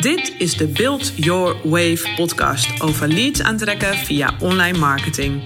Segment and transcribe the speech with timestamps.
[0.00, 5.42] Dit is de Build Your Wave podcast over leads aantrekken via online marketing.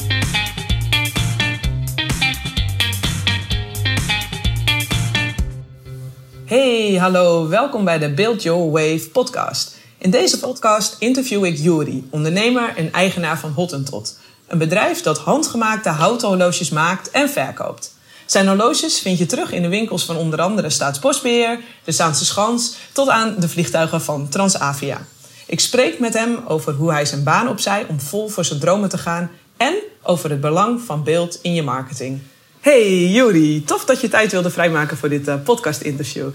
[6.44, 9.76] Hey, hallo, welkom bij de Build Your Wave podcast.
[9.98, 14.18] In deze podcast interview ik Juri, ondernemer en eigenaar van Hottentot.
[14.46, 17.94] Een bedrijf dat handgemaakte houten horloges maakt en verkoopt.
[18.32, 22.74] Zijn horloges vind je terug in de winkels van onder andere Staatsbosbeheer, de Zaanse Schans,
[22.92, 25.06] tot aan de vliegtuigen van Transavia.
[25.46, 28.88] Ik spreek met hem over hoe hij zijn baan opzij om vol voor zijn dromen
[28.88, 32.20] te gaan en over het belang van beeld in je marketing.
[32.60, 36.30] Hey Juri, tof dat je tijd wilde vrijmaken voor dit uh, podcast-interview.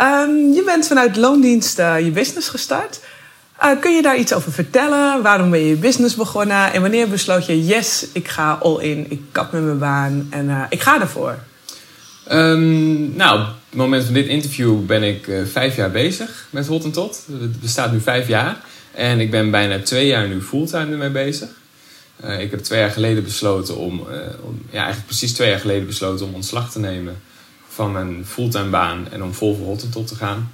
[0.00, 3.00] Um, je bent vanuit loondienst uh, je business gestart.
[3.64, 5.22] Uh, kun je daar iets over vertellen?
[5.22, 6.72] Waarom ben je je business begonnen?
[6.72, 10.48] En wanneer besloot je, yes, ik ga all in, ik kap met mijn baan en
[10.48, 11.38] uh, ik ga ervoor?
[12.32, 16.66] Um, nou, op het moment van dit interview ben ik uh, vijf jaar bezig met
[16.66, 17.22] Hottentot.
[17.40, 18.56] Het bestaat nu vijf jaar.
[18.94, 21.48] En ik ben bijna twee jaar nu fulltime ermee bezig.
[22.38, 24.06] ik heb twee jaar geleden besloten om,
[24.42, 27.16] om, ja, eigenlijk precies twee jaar geleden besloten om ontslag te nemen
[27.68, 30.52] van mijn fulltime baan en om vol voor Hottentot te gaan.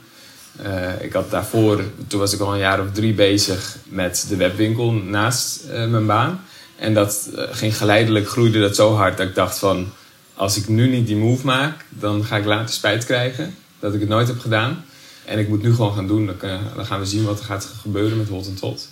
[0.63, 4.37] Uh, ik had daarvoor, toen was ik al een jaar of drie bezig met de
[4.37, 6.41] webwinkel naast uh, mijn baan.
[6.77, 9.93] En dat uh, ging geleidelijk, groeide dat zo hard dat ik dacht van...
[10.35, 14.01] als ik nu niet die move maak, dan ga ik later spijt krijgen dat ik
[14.01, 14.85] het nooit heb gedaan.
[15.25, 16.27] En ik moet nu gewoon gaan doen.
[16.27, 16.37] Dan,
[16.77, 18.89] dan gaan we zien wat er gaat gebeuren met Hot en Tot.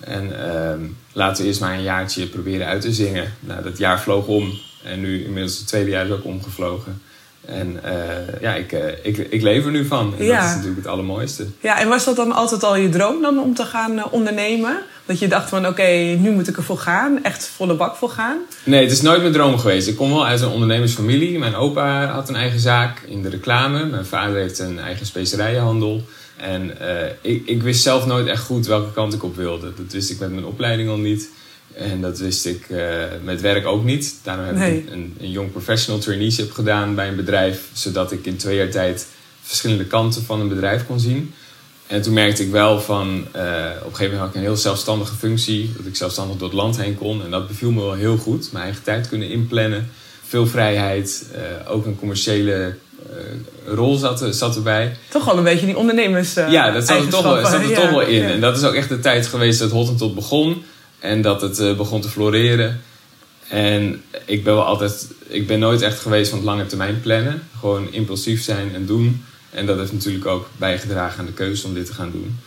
[0.00, 0.80] En ehm,
[1.12, 3.32] laten we eerst maar een jaartje proberen uit te zingen.
[3.40, 4.58] Nou, dat jaar vloog om.
[4.82, 7.02] En nu inmiddels het tweede jaar is ook omgevlogen.
[7.46, 10.14] En uh, ja, ik, uh, ik, ik leef er nu van.
[10.18, 10.40] En ja.
[10.40, 11.46] dat is natuurlijk het allermooiste.
[11.60, 14.78] Ja, en was dat dan altijd al je droom dan om te gaan uh, ondernemen?
[15.04, 17.24] Dat je dacht van oké, okay, nu moet ik ervoor gaan.
[17.24, 18.38] Echt volle bak voor gaan?
[18.64, 19.88] Nee, het is nooit mijn droom geweest.
[19.88, 21.38] Ik kom wel uit een ondernemersfamilie.
[21.38, 23.84] Mijn opa had een eigen zaak in de reclame.
[23.84, 26.02] Mijn vader heeft een eigen specerijenhandel.
[26.36, 26.76] En
[27.20, 29.72] ik, ik wist zelf nooit echt goed welke kant ik op wilde.
[29.76, 31.30] Dat wist ik met mijn opleiding al niet.
[31.76, 34.14] En dat wist ik uh, met werk ook niet.
[34.22, 34.78] Daarom heb nee.
[34.78, 37.68] ik een, een young professional traineeship gedaan bij een bedrijf.
[37.72, 39.06] Zodat ik in twee jaar tijd
[39.42, 41.34] verschillende kanten van een bedrijf kon zien.
[41.86, 43.42] En toen merkte ik wel van, uh,
[43.80, 45.72] op een gegeven moment had ik een heel zelfstandige functie.
[45.76, 47.24] Dat ik zelfstandig door het land heen kon.
[47.24, 48.52] En dat beviel me wel heel goed.
[48.52, 49.90] Mijn eigen tijd kunnen inplannen.
[50.26, 51.26] Veel vrijheid.
[51.32, 52.74] Uh, ook een commerciële
[53.66, 54.96] rol zat, zat erbij.
[55.08, 57.80] Toch wel een beetje die ondernemers Ja, dat zat er, toch wel, zat er ja,
[57.80, 58.22] toch wel in.
[58.22, 58.28] Ja.
[58.28, 60.62] En dat is ook echt de tijd geweest dat Hottentot begon.
[60.98, 62.80] En dat het uh, begon te floreren.
[63.48, 67.42] En ik ben wel altijd, ik ben nooit echt geweest van het lange termijn plannen.
[67.58, 69.24] Gewoon impulsief zijn en doen.
[69.50, 72.38] En dat heeft natuurlijk ook bijgedragen aan de keuze om dit te gaan doen.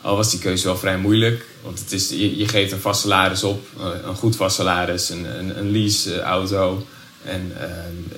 [0.00, 1.44] Al was die keuze wel vrij moeilijk.
[1.62, 3.66] Want het is, je, je geeft een vast salaris op,
[4.04, 6.86] een goed vast salaris, een, een, een lease auto
[7.24, 7.64] en uh,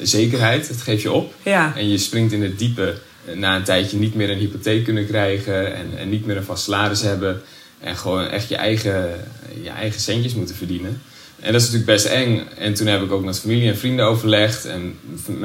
[0.03, 0.69] zekerheid.
[0.69, 1.35] Dat geef je op.
[1.43, 1.77] Ja.
[1.77, 2.95] En je springt in het diepe
[3.35, 6.65] na een tijdje niet meer een hypotheek kunnen krijgen en, en niet meer een vast
[6.65, 7.43] salaris hebben.
[7.81, 9.25] En gewoon echt je eigen,
[9.63, 11.03] je eigen centjes moeten verdienen.
[11.41, 12.47] En dat is natuurlijk best eng.
[12.57, 14.65] En toen heb ik ook met familie en vrienden overlegd.
[14.65, 14.99] En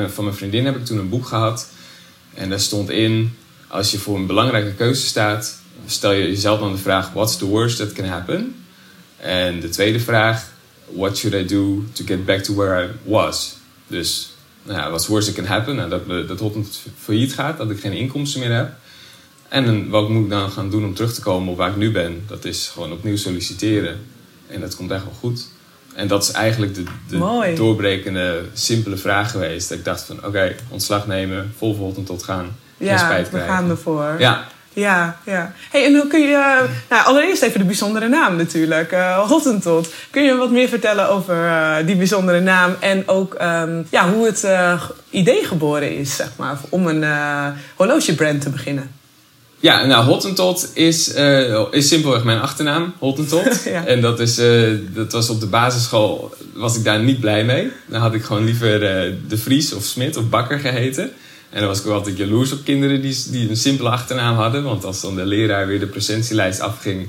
[0.07, 1.69] van mijn vriendin heb ik toen een boek gehad.
[2.33, 3.35] En daar stond in,
[3.67, 7.45] als je voor een belangrijke keuze staat, stel je jezelf dan de vraag, what's the
[7.45, 8.55] worst that can happen?
[9.17, 10.51] En de tweede vraag,
[10.91, 13.55] what should I do to get back to where I was?
[13.87, 14.33] Dus,
[14.63, 15.75] nou ja, what's worst that can happen?
[15.75, 18.71] Nou, dat, dat Hotland failliet gaat, dat ik geen inkomsten meer heb.
[19.53, 21.91] En wat moet ik dan gaan doen om terug te komen op waar ik nu
[21.91, 22.23] ben?
[22.27, 23.99] Dat is gewoon opnieuw solliciteren.
[24.47, 25.47] En dat komt echt wel goed.
[25.95, 29.69] En dat is eigenlijk de, de doorbrekende, simpele vraag geweest.
[29.69, 32.57] Dat ik dacht van, oké, ontslag nemen, vol volgend tot gaan.
[32.77, 34.15] Ja, spijt we gaan ervoor.
[34.19, 34.47] Ja.
[34.73, 35.53] Ja, ja.
[35.71, 36.65] Hey, en hoe kun je...
[36.89, 38.91] Nou, allereerst even de bijzondere naam natuurlijk.
[38.91, 39.93] Uh, Hottentot.
[40.09, 42.75] Kun je wat meer vertellen over uh, die bijzondere naam...
[42.79, 46.57] en ook um, ja, hoe het uh, idee geboren is, zeg maar...
[46.69, 47.05] om een
[47.75, 49.01] horlogebrand te beginnen?
[49.63, 53.63] Ja, nou, Hottentot is, uh, is simpelweg mijn achternaam, Hottentot.
[53.65, 53.85] ja.
[53.85, 57.71] En dat, is, uh, dat was op de basisschool, was ik daar niet blij mee.
[57.85, 61.11] Dan had ik gewoon liever uh, De Vries of Smit of Bakker geheten.
[61.49, 64.63] En dan was ik ook altijd jaloers op kinderen die, die een simpele achternaam hadden.
[64.63, 67.07] Want als dan de leraar weer de presentielijst afging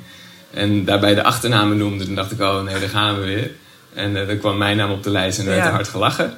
[0.50, 3.50] en daarbij de achternamen noemde, dan dacht ik, oh nee, daar gaan we weer.
[3.94, 5.70] En dan kwam mijn naam op de lijst en er werd ja.
[5.70, 6.36] hard gelachen.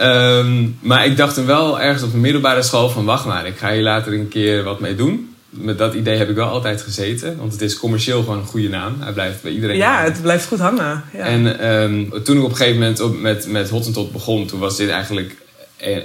[0.00, 3.56] um, maar ik dacht toen wel ergens op de middelbare school van, wacht maar, ik
[3.56, 6.82] ga hier later een keer wat mee doen met dat idee heb ik wel altijd
[6.82, 7.36] gezeten.
[7.36, 8.96] Want het is commercieel gewoon een goede naam.
[9.00, 10.12] Hij blijft bij iedereen Ja, hangen.
[10.12, 11.04] het blijft goed hangen.
[11.12, 11.24] Ja.
[11.24, 14.46] En um, toen ik op een gegeven moment op, met, met Hottentot begon...
[14.46, 15.36] toen was dit eigenlijk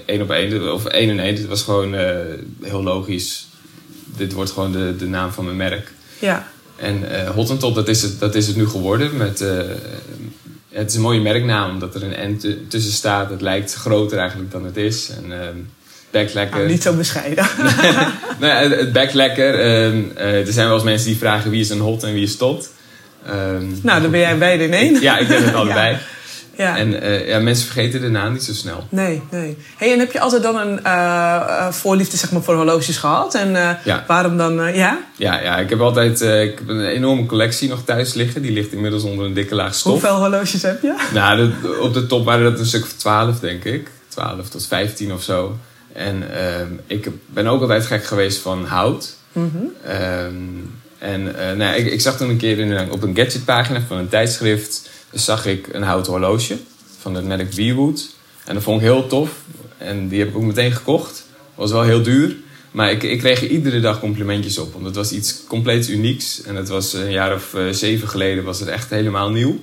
[0.06, 0.74] één op één.
[0.74, 1.36] Of één en één.
[1.36, 2.10] Het was gewoon uh,
[2.62, 3.48] heel logisch.
[4.06, 5.92] Dit wordt gewoon de, de naam van mijn merk.
[6.20, 6.48] Ja.
[6.76, 9.18] En uh, Hottentot, dat is, het, dat is het nu geworden.
[9.18, 9.62] Met, uh,
[10.70, 13.30] het is een mooie merknaam, omdat er een N tussen staat.
[13.30, 15.10] Het lijkt groter eigenlijk dan het is.
[15.10, 15.32] En,
[16.14, 16.58] backlekker.
[16.58, 17.46] Nou, niet zo bescheiden.
[18.40, 19.60] nou, ja, het backlekker.
[19.60, 22.38] eh, er zijn wel eens mensen die vragen wie is een hot en wie is
[22.38, 22.70] tot.
[23.26, 25.02] Ehm, nou, dan ben jij beide in één.
[25.02, 25.98] ja, ik ben het allebei.
[26.58, 26.78] Ja.
[26.78, 28.88] En eh, ja, mensen vergeten de naam niet zo snel.
[28.90, 29.58] Nee, nee.
[29.78, 33.36] Hey, en heb je altijd dan een eh, voorliefde zeg maar, voor horloges gehad?
[33.36, 33.52] En
[33.84, 34.04] Ja.
[34.08, 35.00] waarom dan, ja?
[35.18, 38.42] Ja, ja ik heb altijd ik heb een enorme collectie nog thuis liggen.
[38.42, 39.92] Die ligt inmiddels onder een dikke laag stof.
[39.92, 40.96] Hoeveel horloges heb je?
[41.14, 41.52] Nou,
[41.82, 43.88] op de top waren dat een stuk of 12, denk ik.
[44.08, 45.58] 12 tot 15 of zo.
[45.94, 49.16] En ehm, ik ben ook altijd gek geweest van hout.
[49.84, 50.34] Ehm,
[50.98, 53.98] en eh, nou, ja, ik, ik zag toen een keer in op een gadgetpagina van
[53.98, 54.90] een tijdschrift...
[55.12, 56.58] zag ik een houten horloge
[57.00, 58.16] van het merk Weewood.
[58.46, 59.30] En dat vond ik heel tof.
[59.78, 61.26] En die heb ik ook meteen gekocht.
[61.56, 62.36] Was wel heel duur.
[62.72, 64.74] Maar ik, ik kreeg er iedere dag complimentjes op.
[64.74, 66.42] Want het was iets compleet unieks.
[66.42, 69.60] En het was een jaar of eh, zeven geleden was het echt helemaal nieuw.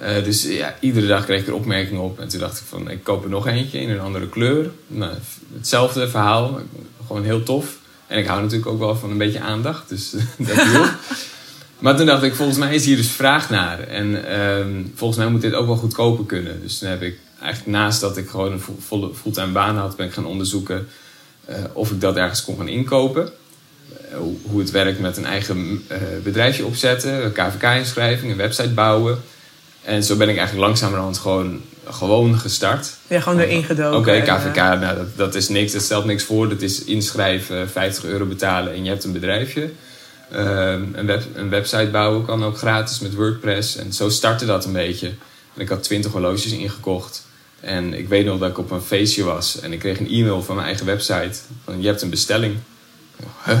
[0.00, 2.20] Eh, dus ja, iedere dag kreeg ik er opmerkingen op.
[2.20, 4.70] En toen dacht ik van, ik koop er nog eentje in een andere kleur.
[4.86, 5.12] Nou,
[5.54, 6.60] hetzelfde verhaal.
[7.06, 7.78] Gewoon heel tof.
[8.06, 9.88] En ik hou natuurlijk ook wel van een beetje aandacht.
[9.88, 10.90] Dus dat hielp.
[11.78, 13.80] Maar toen dacht ik, volgens mij is hier dus vraag naar.
[13.80, 16.60] En ehm, volgens mij moet dit ook wel goedkoper kunnen.
[16.62, 19.96] Dus toen heb ik eigenlijk naast dat ik gewoon een vo- volle fulltime baan had...
[19.96, 20.88] ben ik gaan onderzoeken
[21.44, 23.30] eh, of ik dat ergens kon gaan inkopen.
[24.10, 25.82] Eh, hoe, het werkt met een eigen
[26.22, 27.24] bedrijfje opzetten.
[27.24, 29.18] Een KVK-inschrijving, een website bouwen.
[29.82, 32.96] En zo ben ik eigenlijk langzamerhand gewoon, gewoon gestart.
[33.06, 33.98] Ja, gewoon erin gedoken.
[33.98, 36.48] Oké, En, eh, KVK, nou, dat, dat is niks, dat stelt niks voor.
[36.48, 39.70] Dat is inschrijven, 50 euro betalen en je hebt een bedrijfje.
[40.32, 43.76] Ehm, een, web, een website bouwen kan ook gratis met WordPress.
[43.76, 45.06] En zo startte dat een beetje.
[45.54, 47.26] En ik had 20 horloges ingekocht.
[47.60, 50.42] En ik weet nog dat ik op een feestje was en ik kreeg een e-mail
[50.42, 51.38] van mijn eigen website.
[51.64, 52.54] Van je hebt een bestelling.
[53.44, 53.58] Huh?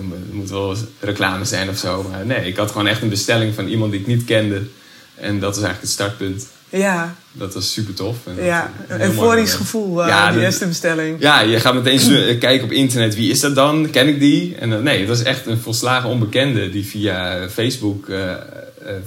[0.00, 2.02] Moet- er moet wel reclame zijn of zo.
[2.10, 4.62] Maar nee, ik had gewoon echt een bestelling van iemand die ik niet kende.
[5.16, 6.46] En dat was eigenlijk het startpunt.
[6.68, 8.16] Ja, Dat was super tof.
[8.26, 8.72] En ja.
[8.88, 11.20] dat- een euforisch gevoel, eh, Ja, die dat- eerste bestelling.
[11.20, 13.14] Ja, je gaat meteen eh, kijken op internet.
[13.14, 13.90] Wie is dat dan?
[13.90, 14.54] Ken ik die?
[14.56, 18.38] En dan, nee, het was echt een volslagen onbekende die via Facebook eh, eh,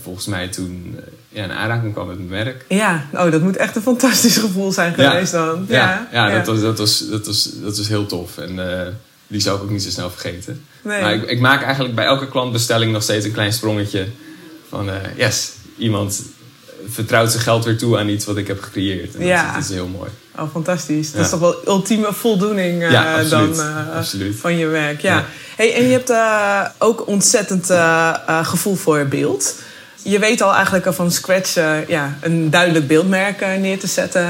[0.01, 2.65] volgens mij toen eh, ja, in aanraking kwam met het merk.
[2.67, 5.09] Ja, oh, dat moet echt een fantastisch gevoel zijn Ja.
[5.09, 5.65] geweest dan.
[5.69, 8.37] Ja, ja, Dat, was, dat, was, dat, was, dat was heel tof.
[8.37, 8.87] En eh,
[9.27, 10.63] die zou ik ook niet zo snel vergeten.
[10.81, 11.01] Nee.
[11.01, 14.07] Maar ik, ik maak eigenlijk bij elke klantbestelling nog steeds een klein sprongetje.
[14.69, 16.21] Van eh, yes, iemand
[16.89, 19.15] vertrouwt zijn geld weer toe aan iets wat ik heb gecreëerd.
[19.15, 19.53] En Ja.
[19.53, 20.09] dat, is- heel mooi.
[20.39, 21.07] Oh, fantastisch.
[21.07, 21.23] Dat Ja.
[21.25, 23.55] is toch wel ultieme voldoening eh, Ja, absoluut.
[23.55, 25.01] dan eh, van je werk.
[25.01, 25.25] Ja.
[25.55, 27.65] Hey, en je hebt eh, ook ontzettend
[28.43, 29.55] gevoel voor beeld.
[30.01, 31.53] Je weet al eigenlijk al van scratch
[31.87, 34.27] ja, een duidelijk beeldmerk neer te zetten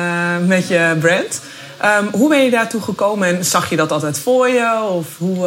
[0.47, 1.41] met je brand.
[1.77, 4.81] Ehm, hoe ben je daartoe gekomen en zag je dat altijd voor je?
[4.89, 5.45] Of hoe,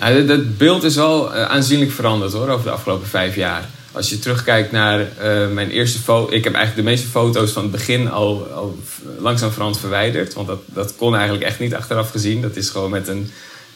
[0.00, 3.64] Ja, dat- beeld is wel aanzienlijk veranderd hoor, over de afgelopen vijf jaar.
[3.92, 6.32] Als je terugkijkt naar eh, mijn eerste foto.
[6.32, 8.78] Ik heb eigenlijk de meeste foto's van het begin al, al
[9.18, 10.34] langzaam veranderd verwijderd.
[10.34, 12.42] Want dat, dat kon eigenlijk echt niet achteraf gezien.
[12.42, 13.30] Dat is gewoon met een,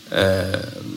[0.08, 0.38] eh,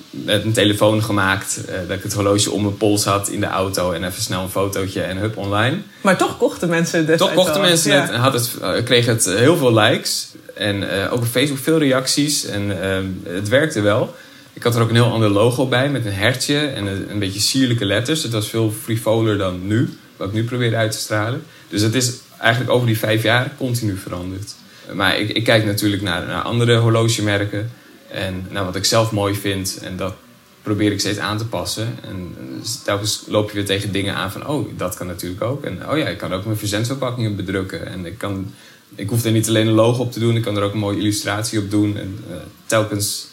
[0.09, 1.65] met een telefoon gemaakt.
[1.65, 3.91] eh, dat ik het horloge om mijn pols had in de auto.
[3.91, 5.77] En even snel een fotootje en hup online.
[6.01, 8.01] Maar toch kochten mensen het Toch kochten mensen ja.
[8.01, 10.27] het en had het, kreeg het heel veel likes.
[10.55, 12.45] En ook op Facebook veel reacties.
[12.45, 14.15] En ehm, het werkte wel.
[14.53, 17.19] Ik had er ook een heel ander logo bij met een hertje en een, een
[17.19, 18.23] beetje sierlijke letters.
[18.23, 21.43] Het was veel frivoler dan nu, wat ik nu probeer uit te stralen.
[21.69, 24.55] Dus het is eigenlijk over die vijf jaar continu veranderd.
[24.93, 27.71] Maar ik, ik kijk natuurlijk naar, naar andere horlogemerken
[28.07, 29.79] en naar wat ik zelf mooi vind.
[29.81, 30.13] En dat
[30.61, 31.95] probeer ik steeds aan te passen.
[32.01, 35.63] En eh, telkens loop je weer tegen dingen aan van, oh, dat kan natuurlijk ook.
[35.63, 37.87] En oh ja, ik kan ook mijn verzendverpakkingen bedrukken.
[37.87, 38.53] En ik, kan,
[38.95, 40.79] ik hoef er niet alleen een logo op te doen, ik kan er ook een
[40.79, 41.97] mooie illustratie op doen.
[41.97, 43.27] En eh, telkens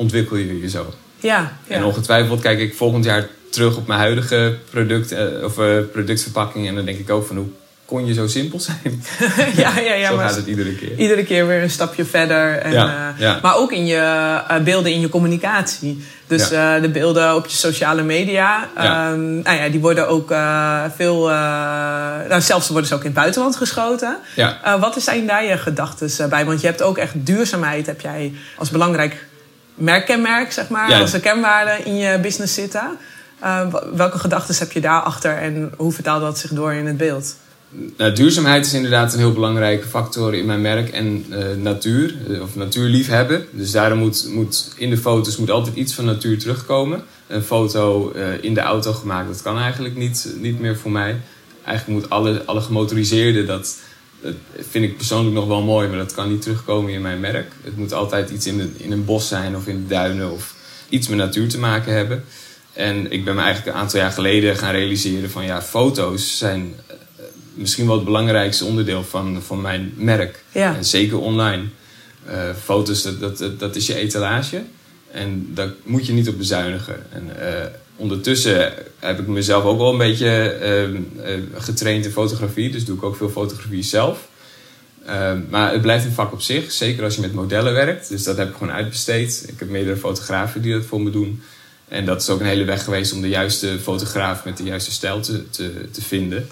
[0.00, 0.94] ontwikkel je je zo.
[1.18, 1.74] Ja, ja.
[1.74, 6.68] En ongetwijfeld kijk ik volgend jaar terug op mijn huidige product, eh, of, eh, productverpakking.
[6.68, 7.46] En dan denk ik ook van, hoe
[7.84, 9.02] kon je zo simpel zijn?
[9.62, 10.96] ja, ja, ja, zo maar gaat het iedere keer.
[10.96, 12.58] iedere keer weer een stapje verder.
[12.58, 13.42] En, Ja, eh.
[13.42, 16.04] Maar ook in je beelden in je communicatie.
[16.26, 19.10] Dus de beelden op je sociale media, Ja.
[19.10, 20.28] ehm, nou ja, die worden ook
[20.96, 21.28] veel.
[22.28, 24.16] nou, zelfs worden ze ook in het buitenland geschoten.
[24.36, 24.78] Ja.
[24.80, 26.44] Wat zijn daar je gedachten bij?
[26.44, 29.28] Want je hebt ook echt duurzaamheid, heb jij als belangrijk
[29.80, 31.00] merkkenmerk, zeg maar, Ja.
[31.00, 32.98] als een kenwaarde in je business zitten.
[33.40, 37.36] Eh, welke gedachten heb je daarachter en hoe vertaalt dat zich door in het beeld?
[37.96, 40.88] Nou, duurzaamheid is inderdaad een heel belangrijke factor in mijn merk.
[40.88, 43.46] En eh, natuur, eh, of natuurliefhebben.
[43.50, 47.02] Dus daarom moet, moet in de foto's moet altijd iets van natuur terugkomen.
[47.26, 51.16] Een foto in de auto gemaakt, dat kan eigenlijk niet, niet meer voor mij.
[51.64, 53.76] Eigenlijk moet alle, alle gemotoriseerde, dat,
[54.22, 54.34] dat
[54.70, 57.52] vind ik persoonlijk nog wel mooi, maar dat kan niet terugkomen in mijn merk.
[57.64, 60.54] Het moet altijd iets in, de, in een bos zijn of in de duinen of
[60.88, 62.24] iets met natuur te maken hebben.
[62.72, 66.74] En ik ben me eigenlijk een aantal jaar geleden gaan realiseren van ja, foto's zijn
[67.54, 70.44] misschien wel het belangrijkste onderdeel van, van mijn merk.
[70.52, 70.76] Ja.
[70.76, 71.62] En zeker online.
[72.28, 74.62] Uh, foto's, dat, dat, dat is je etalage.
[75.10, 77.06] En daar moet je niet op bezuinigen.
[77.12, 77.64] En uh,
[78.00, 80.58] ondertussen heb ik mezelf ook wel een beetje
[81.24, 82.70] uh, getraind in fotografie.
[82.70, 84.28] Dus doe ik ook veel fotografie zelf.
[85.50, 86.72] maar het blijft een vak op zich.
[86.72, 88.08] Zeker als je met modellen werkt.
[88.08, 89.44] Dus dat heb ik gewoon uitbesteed.
[89.48, 91.42] Ik heb meerdere fotografen die dat voor me doen.
[91.88, 94.90] En dat is ook een hele weg geweest om de juiste fotograaf met de juiste
[94.90, 96.48] stijl te, te, te vinden.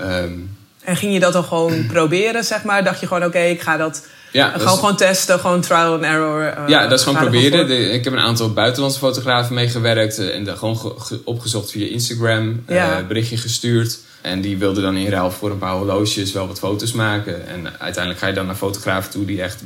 [0.00, 2.84] Um, en ging je dat dan gewoon proberen, zeg maar?
[2.84, 6.58] Dacht je gewoon, oké, ik ga dat ja, gewoon, gewoon testen, gewoon trial and error.
[6.58, 7.92] Uh, ja, dat is gewoon proberen.
[7.92, 13.36] ik heb een aantal buitenlandse fotografen meegewerkt uh, en gewoon opgezocht via Instagram, uh, berichtje
[13.36, 13.98] gestuurd.
[14.20, 17.48] En die wilden dan in ruil voor een paar horloges wel wat foto's maken.
[17.48, 19.62] En uiteindelijk ga je dan naar fotografen toe die echt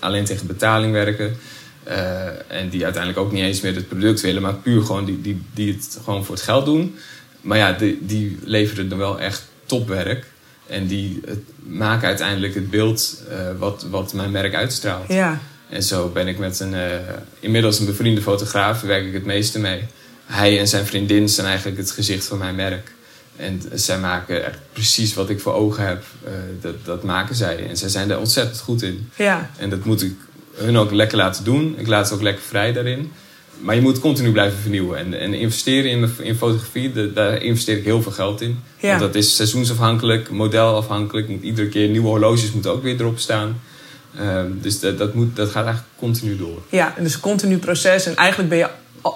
[0.00, 1.36] alleen tegen betaling werken.
[2.48, 5.42] en die uiteindelijk ook niet eens meer het product willen, maar puur gewoon die, die,
[5.54, 6.96] die het gewoon voor het geld doen.
[7.40, 10.31] Maar ja, die, die leveren dan wel echt topwerk.
[10.72, 15.08] En die het, maken uiteindelijk het beeld uh, wat, wat mijn merk uitstraalt.
[15.08, 15.40] Ja.
[15.68, 16.82] En zo ben ik met een, uh,
[17.40, 19.82] inmiddels een bevriende fotograaf, werk ik het meeste mee.
[20.26, 22.92] Hij en zijn vriendin zijn eigenlijk het gezicht van mijn merk.
[23.36, 26.02] En zij maken echt precies wat ik voor ogen heb.
[26.24, 27.68] Uh, dat, dat maken zij.
[27.68, 29.10] En zij zijn er ontzettend goed in.
[29.16, 29.50] Ja.
[29.58, 30.14] En dat moet ik
[30.54, 31.74] hun ook lekker laten doen.
[31.78, 33.12] Ik laat ze ook lekker vrij daarin.
[33.60, 34.98] Maar je moet continu blijven vernieuwen.
[34.98, 38.58] En, en investeren in, in fotografie, daar investeer ik heel veel geld in.
[38.80, 41.28] Want dat is seizoensafhankelijk, modelafhankelijk.
[41.28, 43.60] Moet iedere keer nieuwe horloges moeten ook weer erop staan.
[44.18, 46.62] Ehm, dus dat, dat, moet, dat gaat eigenlijk continu door.
[46.68, 48.06] Ja, dus een continu proces.
[48.06, 48.68] En eigenlijk ben je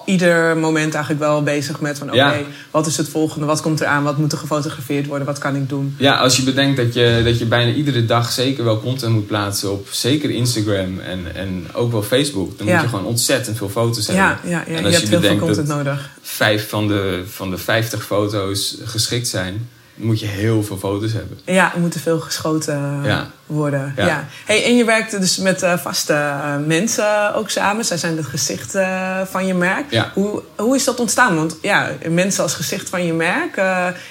[0.05, 4.03] ieder moment eigenlijk wel bezig met van oké, wat is het volgende, wat komt eraan,
[4.03, 5.95] wat moet er gefotografeerd worden, wat kan ik doen?
[5.97, 9.27] Ja, als je bedenkt dat je, dat je bijna iedere dag zeker wel content moet
[9.27, 13.69] plaatsen op zeker Instagram en, en ook wel Facebook, dan moet je gewoon ontzettend veel
[13.69, 14.25] foto's hebben.
[14.25, 14.77] Ja, ja, ja.
[14.77, 16.09] en als je, hebt je heel veel content nodig.
[16.21, 21.39] Vijf van de, van de 50 foto's geschikt zijn, moet je heel veel foto's hebben.
[21.45, 23.01] Ja, er moeten veel geschoten
[23.45, 23.93] worden.
[23.95, 24.27] Ja.
[24.45, 27.85] Hey, en je werkt dus met uh, vaste uh, mensen ook samen.
[27.85, 30.03] Zij zijn het gezicht uh, van je merk.
[30.13, 31.35] Hoe, hoe is dat ontstaan?
[31.35, 33.61] Want ja, mensen als gezicht van je merk,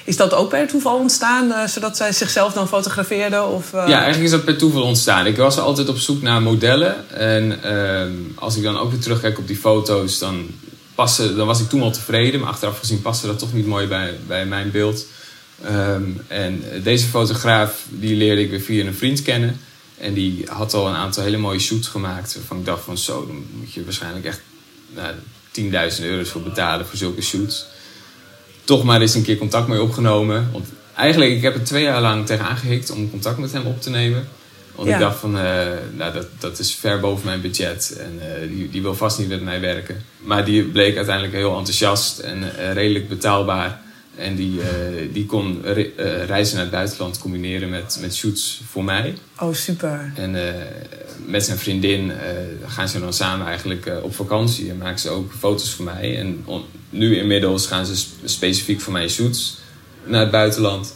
[0.04, 1.68] is dat ook per toeval ontstaan?
[1.68, 3.48] zodat zij zichzelf dan fotografeerden?
[3.48, 5.26] Of, Ja, eigenlijk is dat per toeval ontstaan.
[5.26, 7.10] Ik was altijd op zoek naar modellen.
[7.10, 10.46] En ehm, als ik dan ook weer terugkijk op die foto's, dan,
[10.94, 12.40] passen, dan was ik toen al tevreden.
[12.40, 15.06] Maar achteraf gezien paste dat toch niet mooi bij, bij mijn beeld.
[15.64, 19.60] Um, en deze fotograaf die leerde ik weer via een vriend kennen.
[19.98, 22.34] En die had al een aantal hele mooie shoots gemaakt.
[22.34, 24.40] Waarvan ik dacht van zo, dan moet je waarschijnlijk echt
[24.94, 25.14] nou,
[25.98, 27.66] 10.000 euro's voor betalen voor zulke shoots.
[28.64, 30.48] Toch maar eens een keer contact mee opgenomen.
[30.52, 33.80] Want eigenlijk, ik heb er twee jaar lang tegen aangehikt om contact met hem op
[33.80, 34.28] te nemen.
[34.74, 35.42] Want ik dacht van, uh,
[35.92, 37.96] nou, dat, dat is ver boven mijn budget.
[37.98, 40.04] En uh, die, die wil vast niet met mij werken.
[40.18, 43.80] Maar die bleek uiteindelijk heel enthousiast en uh, redelijk betaalbaar.
[44.16, 44.64] En die, uh,
[45.12, 49.14] die kon re uh, reizen naar het buitenland combineren met, met shoots voor mij.
[49.40, 50.12] Oh, super.
[50.14, 50.42] En uh,
[51.26, 52.12] met zijn vriendin
[52.66, 56.18] gaan ze dan samen eigenlijk op vakantie en maken ze ook foto's voor mij.
[56.18, 56.44] En
[56.90, 59.58] nu inmiddels gaan ze specifiek voor mij shoots
[60.04, 60.94] naar het buitenland.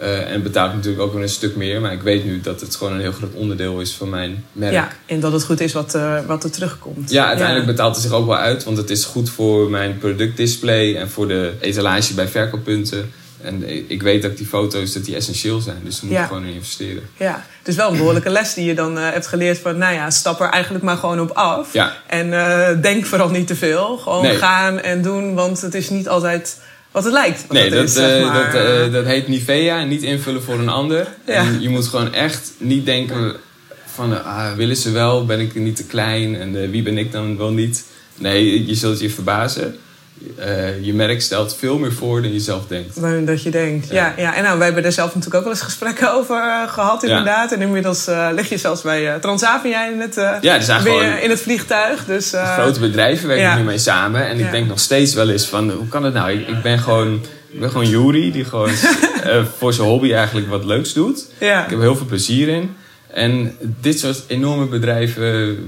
[0.00, 1.80] Uh, en betaalt natuurlijk ook weer een stuk meer.
[1.80, 4.72] Maar ik weet nu dat het gewoon een heel groot onderdeel is van mijn merk.
[4.72, 7.10] Ja, en dat het goed is wat, uh, wat er terugkomt.
[7.10, 8.64] Ja, uiteindelijk betaalt het zich ook wel uit.
[8.64, 13.12] Want het is goed voor mijn productdisplay en voor de etalage bij verkooppunten.
[13.42, 15.80] En ik weet dat die foto's dat die essentieel zijn.
[15.84, 17.02] Dus daar moet je gewoon in investeren.
[17.16, 19.78] Ja, het is wel een behoorlijke les die je dan uh, hebt geleerd van...
[19.78, 21.72] nou ja, stap er eigenlijk maar gewoon op af.
[21.72, 21.96] Ja.
[22.06, 23.96] En denk vooral niet te veel.
[23.96, 26.56] Gewoon gaan en doen, want het is niet altijd
[26.94, 27.52] wat het lijkt.
[27.52, 31.08] nee, dat, is, uh, dat, uh, dat heet Nivea, niet invullen voor een ander.
[31.26, 31.32] Ja.
[31.34, 33.36] En je moet gewoon echt niet denken
[33.86, 37.12] van, ah, willen ze wel, ben ik niet te klein en uh, wie ben ik
[37.12, 37.84] dan wel niet.
[38.14, 39.76] Nee, je zult je verbazen.
[40.38, 43.00] Uh, je merk stelt veel meer voor dan je zelf denkt.
[43.00, 44.14] Dan dat je denkt, ja.
[44.16, 47.02] ja, En nou, wij hebben er zelf natuurlijk ook wel eens gesprekken over uh, gehad,
[47.02, 47.52] inderdaad.
[47.52, 51.40] En inmiddels uh, lig je zelfs bij Transavia in het, ja, dus weer in het
[51.40, 52.04] vliegtuig.
[52.04, 53.56] Dus, grote bedrijven werken ja.
[53.56, 54.26] nu mee samen.
[54.26, 56.30] En ik denk nog steeds wel eens van, hoe kan het nou?
[56.30, 57.24] Ik, ik ben gewoon...
[57.48, 58.70] Ik ben gewoon Juri, die gewoon
[59.58, 61.26] voor zijn hobby eigenlijk wat leuks doet.
[61.38, 62.76] Ik heb heel veel plezier in.
[63.14, 65.58] En dit soort enorme bedrijven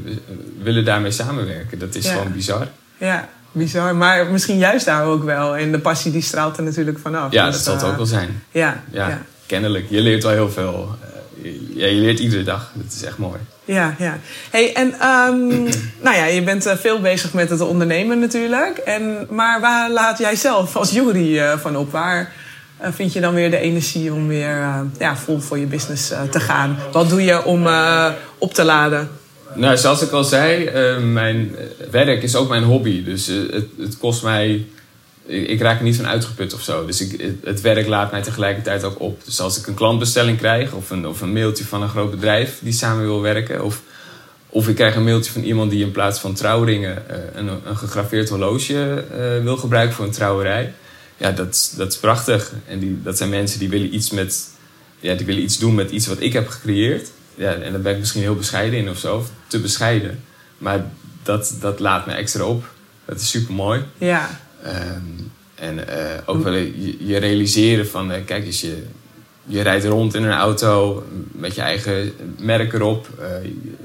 [0.63, 1.79] willen daarmee samenwerken.
[1.79, 2.67] Dat is gewoon bizar.
[2.99, 3.97] Ja, bizar.
[3.97, 5.57] Maar misschien juist daar ook wel.
[5.57, 7.33] En de passie die straalt er natuurlijk vanaf.
[7.33, 8.43] Ja, dus, dat zal het ook wel zijn.
[8.51, 9.87] Ja, ja, kennelijk.
[9.89, 10.97] Je leert wel heel veel.
[11.43, 12.71] Uh, ja, je leert iedere dag.
[12.75, 13.39] Dat is echt mooi.
[13.65, 14.19] Ja, ja.
[14.51, 15.49] Hey, en um,
[16.07, 18.79] nou ja, je bent uh, veel bezig met het ondernemen natuurlijk.
[18.79, 21.93] En, maar waar laat jij zelf als jury van op?
[21.93, 22.33] Waar
[22.81, 26.79] vind je dan weer de energie om weer ja, vol voor je business te gaan?
[26.93, 27.67] Wat doe je om
[28.39, 29.11] op te laden?
[29.55, 31.57] Nou, zoals ik al zei, uh, mijn
[31.91, 33.05] werk is ook mijn hobby.
[33.05, 34.67] Dus uh, het, het, kost mij.
[35.27, 36.87] Ik, raak er niet van uitgeput of zo.
[36.87, 39.25] Dus ik, het, werk laat mij tegelijkertijd ook op.
[39.25, 42.59] Dus als ik een klantbestelling krijg, of een, of een mailtje van een groot bedrijf
[42.63, 43.83] die samen wil werken, of
[44.49, 47.77] Of ik krijg een mailtje van iemand die in plaats van trouwringen eh, een, een
[47.77, 50.73] gegraveerd horloge eh, wil gebruiken voor een trouwerij.
[51.17, 52.53] Ja, dat, dat is prachtig.
[52.67, 54.49] En die, dat zijn mensen die willen iets met,
[55.01, 57.11] ja, die willen iets doen met iets wat ik heb gecreëerd.
[57.37, 60.25] Ja, en daar ben ik misschien heel bescheiden in of zo, of te bescheiden.
[60.59, 60.85] Maar
[61.23, 62.65] dat, dat laat me extra op.
[63.05, 63.85] Dat is super mooi.
[63.99, 65.03] Ja, Ehm,
[65.55, 68.83] en eh, ook wel je, je realiseren van, eh, kijk eens, je,
[69.45, 73.09] je rijdt rond in een auto met je eigen merk erop.
[73.21, 73.29] Eh,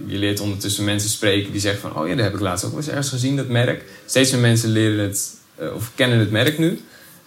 [0.06, 2.72] je, leert ondertussen mensen spreken die zeggen van, oh ja, dat heb ik laatst ook
[2.72, 3.84] wel eens ergens gezien, dat merk.
[4.06, 5.36] Steeds meer mensen leren het,
[5.76, 6.82] of kennen het merk nu.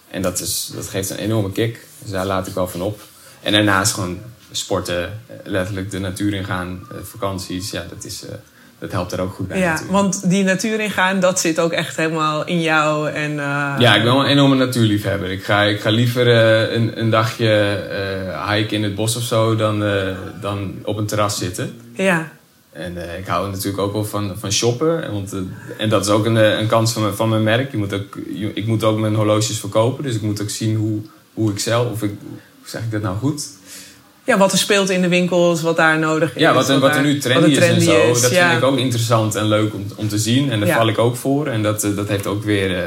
[0.09, 1.79] En dat, is, dat geeft een enorme kick.
[2.01, 3.01] Dus daar laat ik wel van op.
[3.41, 4.19] En daarnaast gewoon
[4.57, 7.71] sporten, eh, letterlijk de natuur ingaan, eh, vakanties.
[7.71, 8.33] Ja, dat, is, eh,
[8.79, 9.91] dat helpt er ook goed bij ja natuurlijk.
[9.93, 13.09] want die natuur ingaan, dat zit ook echt helemaal in jou.
[13.09, 15.31] En, Ja, ik ben wel een enorme natuurliefhebber.
[15.31, 16.27] Ik ga, ik ga liever
[16.73, 19.83] een, een dagje eh hiken in het bos of zo dan,
[20.41, 21.75] dan op een terras zitten.
[21.93, 22.31] Ja,
[22.71, 25.03] En ik hou natuurlijk ook wel van, van shoppen.
[25.03, 25.33] En, Want,
[25.77, 27.71] en dat is ook een, een kans van, mijn- van mijn merk.
[27.71, 30.03] Je moet ook, je- ik moet ook mijn horloges verkopen.
[30.03, 30.99] Dus ik moet ook zien hoe,
[31.33, 31.91] hoe ik zelf...
[31.91, 32.11] Of ik,
[32.59, 33.47] hoe zeg ik dat nou goed?
[34.25, 36.41] Ja, wat er speelt in de winkels, wat daar nodig is.
[36.41, 38.21] Ja, wat, er- wat er nu trendy, wat er is en zo.
[38.21, 38.49] Dat ja.
[38.49, 40.51] vind ik ook interessant en leuk om, om te zien.
[40.51, 40.75] En daar Ja.
[40.75, 41.47] val ik ook voor.
[41.47, 42.83] En dat, eh, dat heeft ook weer eh,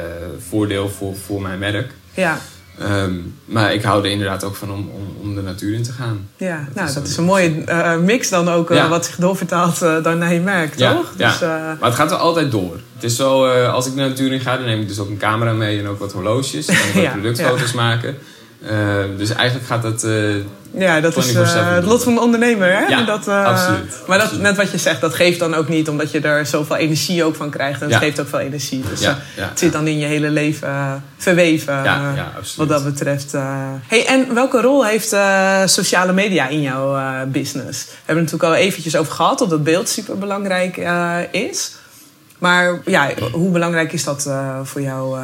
[0.48, 1.92] voordeel voor, voor mijn merk.
[2.14, 2.38] Ja,
[2.78, 3.12] Ehm,
[3.44, 6.28] maar ik hou er inderdaad ook van om, om, om de natuur in te gaan.
[6.36, 6.68] ja.
[6.74, 7.10] nou, is dat zo.
[7.10, 8.88] is een mooie eh, mix dan ook, Ja.
[8.88, 11.12] wat zich doorvertaalt dan naar je merk, Ja, toch?
[11.16, 11.28] ja.
[11.30, 12.80] Dus, Maar het gaat wel altijd door.
[12.94, 15.16] Het is zo, als ik de natuur in ga, dan neem ik dus ook een
[15.18, 16.66] camera mee en ook wat horloges.
[16.68, 18.18] En ook wat productfoto's maken.
[18.66, 18.76] Eh,
[19.16, 20.06] dus eigenlijk gaat dat...
[20.70, 22.86] Ja, dat is 24/7 eh, het lot van de ondernemer, hè?
[22.86, 23.94] Ja, dat, eh, absoluut.
[24.06, 24.42] Maar dat, Absoluut.
[24.42, 27.34] net wat je zegt, dat geeft dan ook niet, omdat je er zoveel energie ook
[27.36, 27.80] van krijgt.
[27.80, 27.98] En het Ja.
[27.98, 28.82] geeft ook veel energie.
[28.90, 32.54] Dus Ja, eh, ja, het zit dan in je hele leven verweven, Ja, ja, absoluut.
[32.56, 33.32] wat dat betreft.
[33.86, 35.16] Hey, en welke rol heeft
[35.70, 37.84] sociale media in jouw business?
[37.84, 40.76] We hebben het natuurlijk al eventjes over gehad, dat het beeld super belangrijk
[41.30, 41.72] is.
[42.38, 44.30] Maar ja, hoe belangrijk is dat
[44.62, 45.18] voor jou?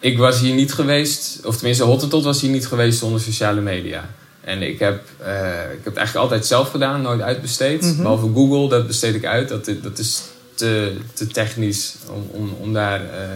[0.00, 4.04] ik was hier niet geweest, of tenminste Hottentot was hier niet geweest zonder sociale media.
[4.44, 7.82] En ik heb, eh, ik heb het eigenlijk altijd zelf gedaan, nooit uitbesteed.
[7.82, 7.96] Mhm.
[7.96, 9.48] Behalve Google, dat besteed ik uit.
[9.48, 10.22] Dat, dat is
[10.54, 13.28] te, te technisch om, om, om daar eh,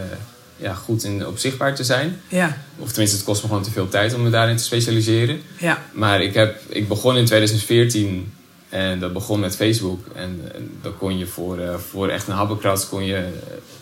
[0.57, 2.21] ja, goed in, op zichtbaar te zijn.
[2.27, 5.41] Ja, Of tenminste, het kost me gewoon te veel tijd om me daarin te specialiseren.
[5.59, 8.33] ja, Maar ik, heb, ik begon in 2014
[8.69, 9.99] en dat begon met Facebook.
[10.15, 13.29] En, en dan kon je voor, eh, voor echt een habbekrats kon je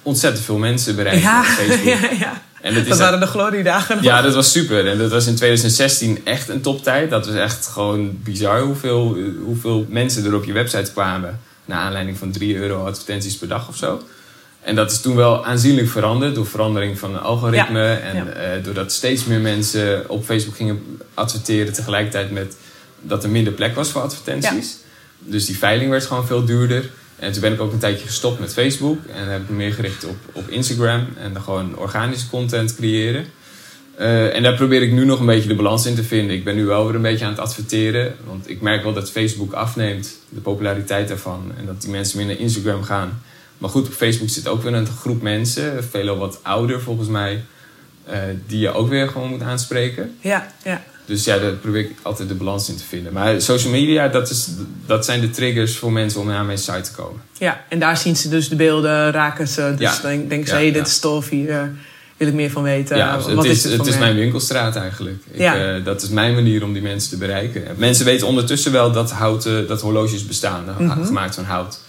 [0.01, 1.85] ontzettend veel mensen bereiken ja, op Facebook.
[2.01, 2.41] ja, ja.
[2.65, 3.97] En dat is Dat waren de gloriedagen.
[4.01, 4.87] ja, dat was super.
[4.87, 7.09] En dat was in 2016 echt een toptijd.
[7.09, 11.39] Dat was echt gewoon bizar hoeveel, hoeveel mensen er op je website kwamen.
[11.65, 14.01] Naar aanleiding van 3 euro advertenties per dag of zo.
[14.61, 17.93] En dat is toen wel aanzienlijk veranderd door verandering van het algoritme.
[17.93, 18.25] en ja.
[18.25, 22.55] eh, doordat steeds meer mensen op Facebook gingen adverteren tegelijkertijd met
[23.01, 24.77] dat er minder plek was voor advertenties.
[25.19, 26.89] Dus die veiling werd gewoon veel duurder.
[27.25, 29.05] En toen ben ik ook een tijdje gestopt met Facebook.
[29.05, 31.07] En heb ik me meer gericht op, op Instagram.
[31.17, 33.25] En dan gewoon organische content creëren.
[33.97, 36.35] Eh, en daar probeer ik nu nog een beetje de balans in te vinden.
[36.35, 38.15] Ik ben nu wel weer een beetje aan het adverteren.
[38.25, 41.51] Want ik merk wel dat Facebook afneemt, de populariteit daarvan.
[41.57, 43.21] En dat die mensen meer naar Instagram gaan.
[43.57, 45.83] Maar goed, op Facebook zit ook weer een groep mensen.
[45.83, 47.43] Veelal wat ouder volgens mij.
[48.05, 50.15] eh, die je ook weer gewoon moet aanspreken.
[50.19, 50.83] Ja, ja.
[51.05, 53.13] Dus ja, daar probeer ik altijd de balans in te vinden.
[53.13, 54.47] Maar social media, dat, is,
[54.85, 57.21] dat zijn de triggers voor mensen om naar mijn site te komen.
[57.37, 59.73] Ja, en daar zien ze dus de beelden, raken ze.
[59.77, 60.01] Dus Ja.
[60.01, 60.81] dan denk- denken ze, Ja, hé, dit ja.
[60.87, 61.61] is tof, hier eh,
[62.17, 62.97] wil ik meer van weten.
[62.97, 65.17] ja, Wat het is, dit het voor is mijn winkelstraat eigenlijk.
[65.31, 65.75] Ik, Ja.
[65.75, 67.63] eh, dat is mijn manier om die mensen te bereiken.
[67.77, 71.05] Mensen weten ondertussen wel dat, houten, dat horloges bestaan, Mhm.
[71.05, 71.79] gemaakt van hout.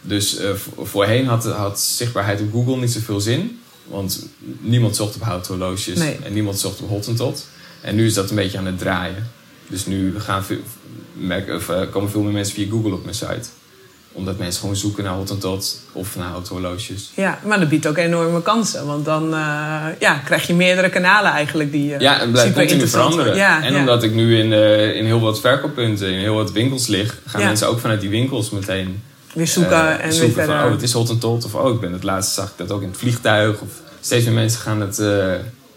[0.00, 3.58] Dus eh, vo- voorheen had, had zichtbaarheid op Google niet zoveel zin.
[3.86, 4.26] Want
[4.60, 6.16] niemand zocht op houthorloges Nee.
[6.24, 7.46] en niemand zocht op Hottentot.
[7.84, 9.30] En nu is dat een beetje aan het draaien.
[9.66, 10.58] Dus nu gaan veel,
[11.56, 13.48] of, eh, komen veel meer mensen via Google op mijn site.
[14.12, 17.10] Omdat mensen gewoon zoeken naar Hottentot of naar houthorloges.
[17.14, 18.86] Ja, maar dat biedt ook enorme kansen.
[18.86, 22.88] Want dan eh, ja, krijg je meerdere kanalen eigenlijk die eh, Ja, en blijft continu
[22.88, 23.36] veranderen.
[23.36, 23.78] Ja, en ja.
[23.78, 24.52] omdat ik nu in,
[24.94, 27.46] in heel wat verkooppunten, in heel wat winkels lig, gaan Ja.
[27.46, 29.02] mensen ook vanuit die winkels meteen
[29.34, 30.56] weer zoeken en weer verder.
[30.56, 31.44] van, oh, het is Hottentot.
[31.44, 33.60] Of, oh, ik ben het laatste, zag ik dat ook in het vliegtuig.
[33.60, 33.68] Of
[34.00, 34.98] steeds meer mensen gaan het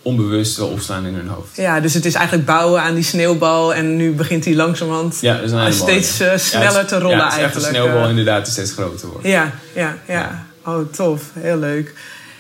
[0.08, 1.56] onbewust wel opslaan in hun hoofd.
[1.56, 3.74] Ja, dus het is eigenlijk bouwen aan die sneeuwbal.
[3.74, 5.40] En nu begint die langzamerhand Ja,
[5.72, 7.56] steeds eh, sneller Ja, het is- te rollen ja, het is eigenlijk.
[7.56, 8.10] echt een sneeuwbal eh.
[8.10, 9.28] inderdaad die steeds groter wordt.
[9.28, 10.46] Ja, ja, ja.
[10.66, 11.22] Oh, tof.
[11.34, 11.94] Heel leuk.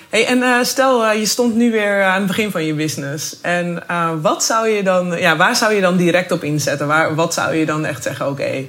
[0.10, 3.36] Hey, en eh, stel, je stond nu weer aan het begin van je business.
[3.42, 3.84] En
[4.22, 6.88] wat zou je dan, ja, waar zou je dan direct op inzetten?
[6.88, 8.64] Waar, wat zou je dan echt zeggen, oké,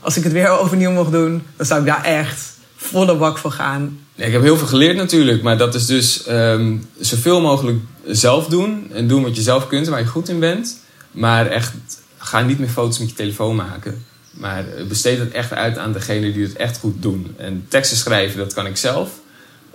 [0.00, 3.50] als ik het weer overnieuw mocht doen, dan zou ik daar echt volle bak voor
[3.52, 3.98] gaan.
[4.14, 7.78] Ja, ik heb heel veel geleerd natuurlijk, maar dat is dus ehm, zoveel mogelijk
[8.10, 8.90] zelf doen.
[8.92, 10.80] En doen wat je zelf kunt, waar je goed in bent.
[11.10, 11.72] Maar echt,
[12.18, 14.04] ga niet meer foto's met je telefoon maken.
[14.30, 17.34] Maar besteed het echt uit aan degene die het echt goed doen.
[17.36, 19.10] En teksten schrijven, dat kan ik zelf.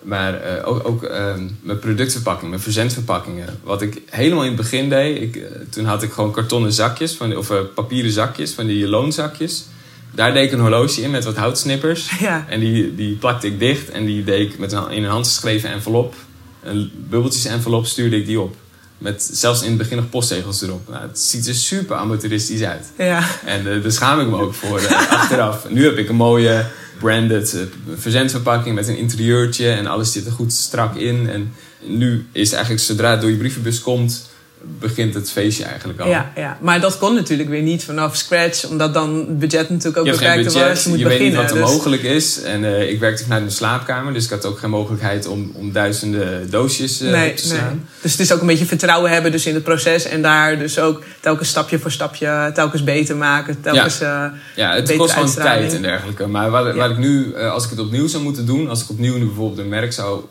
[0.03, 3.59] Maar eh, ook, ook ehm, mijn productverpakking, mijn verzendverpakkingen.
[3.63, 7.13] Wat ik helemaal in het begin deed, ik, eh, toen had ik gewoon kartonnen zakjes,
[7.13, 9.65] van, of uh, papieren zakjes, van die loonzakjes.
[10.11, 12.11] Daar deed ik een horloge in met wat houtsnippers.
[12.19, 12.45] Ja.
[12.49, 15.69] En die, die plakte ik dicht en die deed ik met een, in een handgeschreven
[15.69, 16.15] envelop,
[16.63, 18.55] een bubbeltjes envelop, stuurde ik die op.
[18.97, 20.89] Met zelfs in het begin nog postzegels erop.
[20.89, 22.91] Nou, het ziet er super amateuristisch uit.
[22.97, 23.27] Ja.
[23.45, 25.69] En daar schaam ik me ook voor achteraf.
[25.69, 26.65] Nu heb ik een mooie
[26.99, 27.61] branded uh,
[27.95, 31.29] verzendverpakking met een interieurtje en alles zit er goed strak in.
[31.29, 31.53] En
[31.85, 34.29] nu is eigenlijk zodra het door je brievenbus komt,
[34.63, 36.09] begint het feestje eigenlijk al.
[36.09, 39.97] Ja, ja, maar dat kon natuurlijk weer niet vanaf scratch, omdat dan het budget natuurlijk
[39.97, 40.83] ook beperkt was.
[40.83, 42.41] Je, moet je weet niet wat er dus- mogelijk is.
[42.41, 45.71] En uh, ik werkte vanuit mijn slaapkamer, dus ik had ook geen mogelijkheid om, om
[45.71, 47.67] duizenden doosjes uh, nee, te slaan.
[47.67, 47.85] Nee.
[48.01, 50.79] Dus het is ook een beetje vertrouwen hebben dus in het proces en daar dus
[50.79, 53.61] ook telkens stapje voor stapje telkens beter maken.
[53.61, 54.25] Telkens, ja.
[54.25, 56.27] Uh, ja, het kost gewoon tijd en dergelijke.
[56.27, 59.25] Maar waar, ik nu, als ik het opnieuw zou moeten doen, als ik opnieuw nu
[59.25, 60.21] bijvoorbeeld een merk zou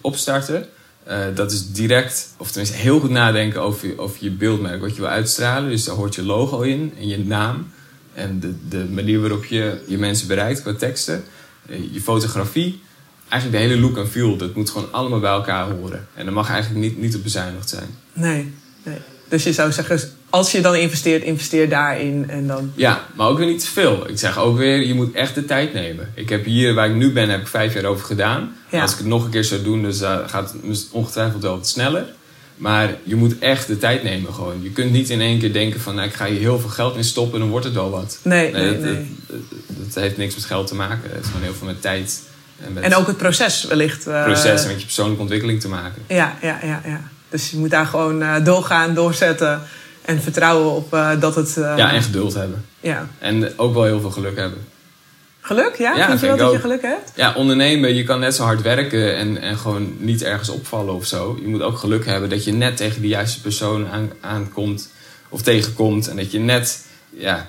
[0.00, 0.68] opstarten
[1.08, 5.00] uh, dat is direct, of tenminste heel goed nadenken over, over je beeldmerk, wat je
[5.00, 5.70] wil uitstralen.
[5.70, 7.70] Dus daar hoort je logo in en je naam.
[8.14, 11.24] En de, de manier waarop je je mensen bereikt qua teksten.
[11.70, 12.80] Uh, je fotografie.
[13.28, 14.36] Eigenlijk de hele look en feel.
[14.36, 16.06] Dat moet gewoon allemaal bij elkaar horen.
[16.14, 17.88] En dat mag eigenlijk niet, niet op bezuinigd zijn.
[18.12, 18.98] Nee, nee.
[19.28, 22.72] Dus je zou zeggen, als je dan investeert, investeer daarin en dan...
[22.74, 24.08] Ja, maar ook weer niet te veel.
[24.08, 26.12] Ik zeg ook weer, je moet echt de tijd nemen.
[26.14, 28.56] Ik heb hier, waar ik nu ben, heb ik vijf jaar over gedaan.
[28.70, 28.80] Ja.
[28.80, 31.68] Als ik het nog een keer zou doen, dus, uh, gaat het ongetwijfeld wel wat
[31.68, 32.06] sneller.
[32.56, 34.62] Maar je moet echt de tijd nemen gewoon.
[34.62, 36.96] Je kunt niet in één keer denken van, nou, ik ga hier heel veel geld
[36.96, 38.18] in stoppen en dan wordt het wel wat.
[38.22, 38.80] Nee, nee, nee.
[38.80, 39.16] nee.
[39.66, 41.10] Dat, heeft niks met geld te maken.
[41.10, 42.22] Het is gewoon heel veel met tijd.
[42.64, 44.08] En, met en ook het proces wellicht.
[44.08, 44.24] Uh...
[44.24, 46.02] Proces en met je persoonlijke ontwikkeling te maken.
[46.06, 47.00] Ja, ja, ja, ja.
[47.28, 49.62] Dus je moet daar gewoon uh, doorgaan, doorzetten.
[50.08, 51.56] En vertrouwen op uh, dat het...
[51.58, 52.64] Uh, ja, en geduld hebben.
[52.80, 53.08] Ja.
[53.18, 54.58] En ook wel heel veel geluk hebben.
[55.40, 55.96] Geluk, ja?
[55.96, 57.12] ja vind je wel dat je geluk hebt?
[57.14, 61.06] Ja, ondernemen, je kan net zo hard werken en, en gewoon niet ergens opvallen of
[61.06, 61.38] zo.
[61.40, 64.90] Je moet ook geluk hebben dat je net tegen de juiste persoon aan, aankomt
[65.28, 66.08] of tegenkomt.
[66.08, 67.46] En dat je net, ja,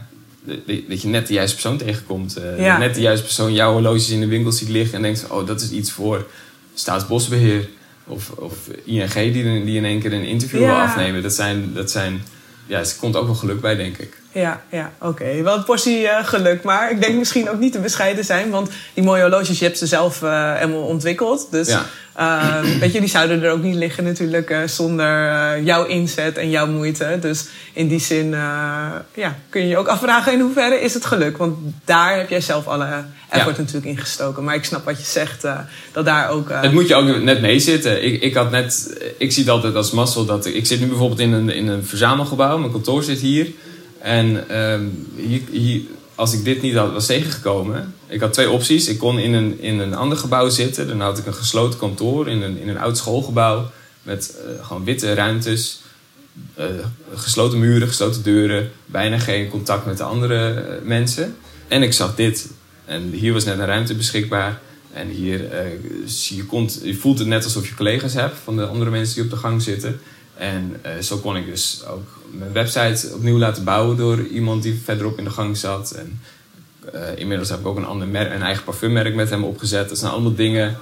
[0.88, 2.38] dat je net de juiste persoon tegenkomt.
[2.38, 2.78] Uh, ja.
[2.78, 5.62] Net de juiste persoon jouw horloges in de winkel ziet liggen en denkt: oh, dat
[5.62, 6.28] is iets voor
[6.74, 7.70] Staatsbosbeheer.
[8.06, 11.22] Of, of ING die, die in één keer een interview wil afnemen.
[11.22, 12.22] Dat zijn, dat zijn,
[12.70, 14.18] ja, er komt ook wel geluk bij, denk ik.
[14.32, 15.42] Ja, ja oké.
[15.42, 16.64] Wel een portie uh, geluk.
[16.64, 18.50] Maar ik denk misschien ook niet te bescheiden zijn.
[18.50, 21.48] Want die mooie horloges, je hebt ze zelf uh, helemaal ontwikkeld.
[21.52, 21.86] Dus ja.
[22.20, 26.50] uh, weet je, die zouden er ook niet liggen natuurlijk uh, zonder jouw inzet en
[26.50, 27.18] jouw moeite.
[27.22, 28.30] Dus in die zin
[29.14, 31.38] ja, kun je je ook afvragen in hoeverre is het geluk.
[31.38, 33.62] Want daar heb jij zelf alle effort ja.
[33.62, 34.44] natuurlijk in gestoken.
[34.44, 35.46] Maar ik snap wat je zegt,
[35.92, 36.50] dat daar ook...
[36.52, 38.04] het moet je ook net mee zitten.
[38.06, 40.46] Ik, ik, had net, ik zie het altijd als mazzel dat...
[40.46, 42.58] Ik zit nu bijvoorbeeld in een, in een verzamelgebouw.
[42.58, 43.48] Mijn kantoor zit hier...
[44.02, 45.08] En um,
[45.52, 45.82] hier,
[46.16, 47.94] als ik dit niet had, was tegengekomen.
[48.08, 48.88] Ik had twee opties.
[48.88, 50.88] Ik kon in een, in een ander gebouw zitten.
[50.88, 53.72] Dan had ik een gesloten kantoor in een, in een oud schoolgebouw.
[54.02, 55.82] Met uh, gewoon witte ruimtes.
[56.60, 56.66] Uh,
[57.14, 58.72] gesloten muren, gesloten deuren.
[58.86, 61.36] Bijna geen contact met de andere uh, mensen.
[61.68, 62.50] En ik zag dit.
[62.86, 64.62] En hier was net een ruimte beschikbaar.
[64.94, 65.40] En hier,
[66.06, 69.24] je, komt, je voelt het net alsof je collega's hebt van de andere mensen die
[69.24, 70.00] op de gang zitten.
[70.36, 75.18] En zo kon ik dus ook mijn website opnieuw laten bouwen door iemand die verderop
[75.18, 75.92] in de gang zat.
[75.92, 76.20] En
[76.96, 79.90] uh, inmiddels heb ik ook een, ander merk, een eigen parfummerk met hem opgezet.
[79.90, 80.78] Dat zijn allemaal dingen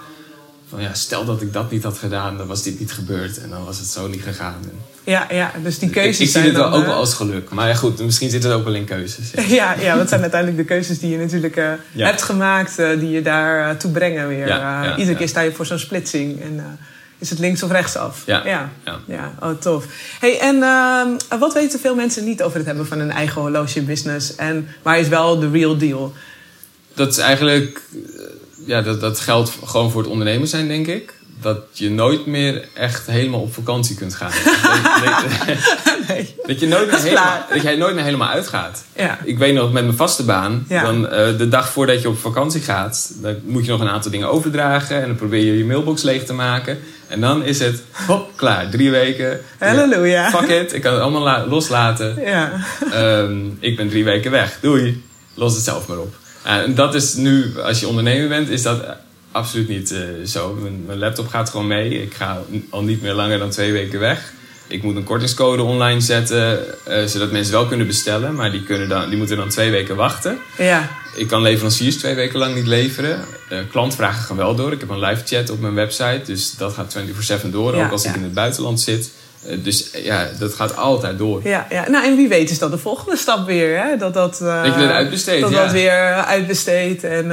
[0.70, 3.50] van ja, stel dat ik dat niet had gedaan, dan was dit niet gebeurd en
[3.50, 4.56] dan was het zo niet gegaan.
[5.04, 6.20] Ja, ja dus die keuzes.
[6.20, 7.50] Ik, ik zie het wel ook wel als geluk.
[7.50, 9.32] Maar ja, goed, misschien zit het ook wel in keuzes.
[9.32, 12.06] Ja, ja, ja dat zijn uiteindelijk de keuzes die je natuurlijk uh, ja.
[12.06, 14.48] hebt gemaakt, uh, die je daar uh, toe brengen weer.
[14.48, 16.42] Ja, iedere keer sta je voor zo'n splitsing.
[16.42, 16.80] En,
[17.20, 18.24] is het links of rechtsaf?
[18.26, 18.46] Ja.
[18.46, 18.70] Ja.
[18.86, 19.00] ja.
[19.06, 19.34] ja.
[19.42, 19.86] Oh, tof.
[20.20, 24.36] Hey, en uh, wat weten veel mensen niet over het hebben van een eigen horlogebusiness?
[24.36, 26.14] En waar is wel de real deal?
[26.94, 27.82] Dat is eigenlijk...
[28.66, 31.14] Ja, dat, dat geldt gewoon voor het ondernemen zijn, denk ik.
[31.42, 34.32] Dat je nooit meer echt helemaal op vakantie kunt gaan.
[36.08, 36.36] nee.
[36.46, 38.84] Dat, je nooit meer helemaal, dat jij nooit meer helemaal uitgaat.
[38.96, 39.20] Ja.
[39.24, 40.66] Ik weet nog, met mijn vaste baan...
[40.70, 40.84] Ja.
[40.84, 43.12] Dan, uh, de dag voordat je op vakantie gaat...
[43.22, 45.02] dan moet je nog een aantal dingen overdragen...
[45.02, 46.80] en dan probeer je je mailbox leeg te maken...
[47.08, 48.70] En dan is het, hop, klaar.
[48.70, 49.40] Drie weken.
[49.60, 50.30] Halleluja.
[50.30, 52.22] Fuck it, ik kan het allemaal loslaten.
[52.22, 52.52] Ja.
[52.94, 54.58] Um, ik ben drie weken weg.
[54.62, 55.04] Doei.
[55.34, 56.16] Los het zelf maar op.
[56.44, 58.84] En dat is nu, als je ondernemer bent, is dat
[59.38, 60.54] absoluut niet uh, zo.
[60.54, 62.02] Mijn, mijn, laptop gaat gewoon mee.
[62.02, 64.34] Ik ga al niet meer langer dan twee weken weg.
[64.68, 68.36] Ik moet een kortingscode online zetten, uh, zodat mensen wel kunnen bestellen.
[68.36, 70.38] Maar die, kunnen dan, die moeten dan twee weken wachten.
[70.58, 70.90] Ja.
[71.16, 73.26] Ik kan leveranciers twee weken lang niet leveren.
[73.52, 74.72] Uh, klantvragen gaan wel door.
[74.72, 76.22] Ik heb een live chat op mijn website.
[76.26, 76.98] Dus dat gaat
[77.44, 78.10] 24-7 door, ja, ook als ja.
[78.10, 79.12] ik in het buitenland zit.
[79.48, 81.42] Eh, dus eh, ja, dat gaat altijd door.
[81.44, 83.98] Ja, ja, nou en wie weet is dat de volgende stap weer, hè?
[83.98, 85.64] Dat dat, eh, Dat je dat uitbesteedt, Dat ja.
[85.64, 87.26] dat weer uitbesteedt en...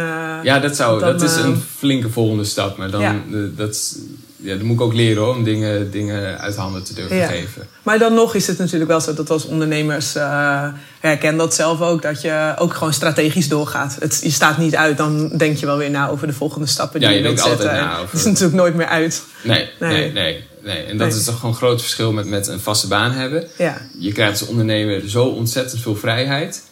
[0.42, 2.76] Ja, dat, zou, dan, dat is een flinke volgende stap.
[2.76, 3.14] Maar dan, Ja.
[3.56, 3.96] dat,
[4.36, 7.26] ja, dat moet ik ook leren hoor, om dingen, dingen uit handen te durven Ja.
[7.26, 7.66] geven.
[7.82, 10.14] Maar dan nog is het natuurlijk wel zo dat als ondernemers...
[10.14, 10.66] eh
[11.00, 13.96] herken dat zelf ook, dat je ook gewoon strategisch doorgaat.
[14.00, 17.00] Het, je staat niet uit, dan denk je wel weer na over de volgende stappen
[17.00, 17.88] die Ja, je, je wilt denkt altijd zetten.
[17.88, 19.22] na over- Het is natuurlijk nooit meer uit.
[19.42, 19.90] Nee, Nee.
[19.90, 20.44] nee, nee.
[20.64, 21.16] Nee, En dat Nee.
[21.18, 23.48] is toch gewoon een groot verschil met, met een vaste baan hebben.
[23.58, 26.62] Ja, Je krijgt als ondernemer zo ontzettend veel vrijheid.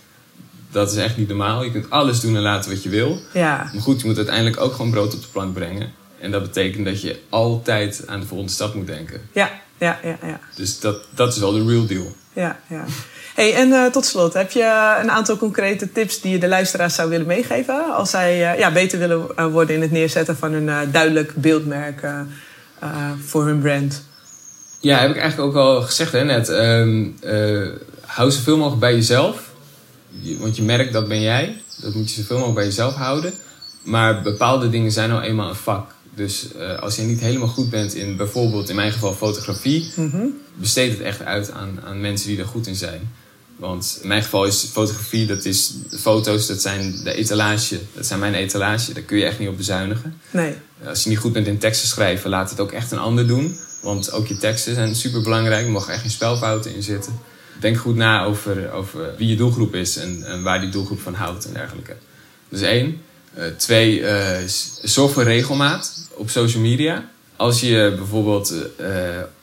[0.70, 1.64] Dat is echt niet normaal.
[1.64, 3.18] Je kunt alles doen en laten wat je wil.
[3.32, 5.92] ja, Maar goed, je moet uiteindelijk ook gewoon brood op de plank brengen.
[6.20, 9.20] En dat betekent dat je altijd aan de volgende stap moet denken.
[9.32, 10.40] ja, ja, ja, ja.
[10.54, 12.14] Dus dat, dat is wel de real deal.
[12.32, 12.84] ja, ja.
[13.34, 16.94] Hey, en eh, tot slot, heb je een aantal concrete tips die je de luisteraars
[16.94, 17.94] zou willen meegeven?
[17.94, 22.02] Als zij eh, ja, beter willen eh, worden in het neerzetten van een duidelijk beeldmerk
[23.24, 24.02] voor hun brand.
[24.80, 26.48] Ja, heb ik eigenlijk ook al gezegd hè, net.
[26.48, 27.68] Eh,
[28.00, 29.50] hou zoveel mogelijk bij jezelf.
[30.20, 31.62] Je- want je merkt dat ben jij.
[31.80, 33.32] Dat moet je zoveel mogelijk bij jezelf houden.
[33.82, 35.90] Maar bepaalde dingen zijn nou eenmaal een vak.
[36.14, 39.92] Dus eh, als je niet helemaal goed bent in bijvoorbeeld in mijn geval fotografie,
[40.54, 43.10] besteed het echt uit aan, aan mensen die er goed in zijn.
[43.62, 47.80] Want in mijn geval is fotografie, dat is de foto's, dat zijn de etalage.
[47.94, 48.92] Dat zijn mijn etalage.
[48.92, 50.20] Daar kun je echt niet op bezuinigen.
[50.30, 50.54] Nee,
[50.86, 53.56] Als je niet goed bent in teksten schrijven, laat het ook echt een ander doen.
[53.82, 55.64] Want ook je teksten zijn super belangrijk.
[55.64, 57.18] Er mogen echt geen spelfouten in zitten.
[57.60, 61.14] Denk goed na over, over wie je doelgroep is en, en waar die doelgroep van
[61.14, 61.96] houdt en dergelijke.
[62.48, 63.00] Dus één.
[63.34, 64.02] Eh, twee,
[64.46, 67.10] s- zorg voor regelmaat op social media.
[67.36, 68.86] Als je bijvoorbeeld eh,